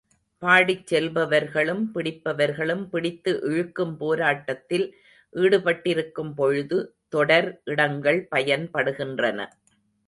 பாடிச் 0.41 0.87
செல்பவர்களும் 0.91 1.83
பிடிப்பவர்களும் 1.93 2.81
பிடித்து 2.89 3.33
இழுக்கும் 3.41 3.93
போராட்டத்தில் 3.97 4.87
ஈடுபட்டிருக்கும்பொழுது 5.33 6.79
தொடர் 7.09 7.49
இடங்கள் 7.65 8.21
பயன்படுகின்றன. 8.35 9.39